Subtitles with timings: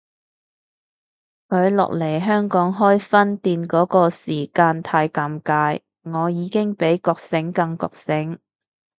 [1.49, 8.39] 佢落嚟香港開分店嗰個時間太尷尬，我已經比覺醒更覺醒